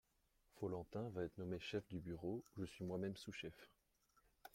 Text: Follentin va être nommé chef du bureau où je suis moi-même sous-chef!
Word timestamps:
Follentin 0.55 1.09
va 1.09 1.25
être 1.25 1.37
nommé 1.37 1.59
chef 1.59 1.87
du 1.87 1.99
bureau 1.99 2.43
où 2.57 2.61
je 2.61 2.65
suis 2.65 2.83
moi-même 2.83 3.15
sous-chef! 3.15 3.53